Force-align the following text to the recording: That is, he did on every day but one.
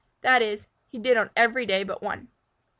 That 0.21 0.41
is, 0.41 0.65
he 0.87 0.97
did 0.97 1.15
on 1.15 1.29
every 1.37 1.67
day 1.67 1.83
but 1.83 2.01
one. 2.01 2.29